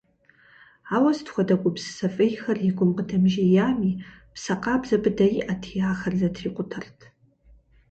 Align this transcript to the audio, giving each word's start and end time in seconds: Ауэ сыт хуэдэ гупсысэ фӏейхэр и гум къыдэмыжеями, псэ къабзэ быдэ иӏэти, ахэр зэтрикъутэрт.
Ауэ 0.95 1.11
сыт 1.17 1.27
хуэдэ 1.33 1.55
гупсысэ 1.61 2.07
фӏейхэр 2.15 2.57
и 2.67 2.69
гум 2.77 2.89
къыдэмыжеями, 2.97 3.91
псэ 4.33 4.55
къабзэ 4.63 4.97
быдэ 5.03 5.27
иӏэти, 5.39 5.77
ахэр 5.91 6.13
зэтрикъутэрт. 6.19 6.99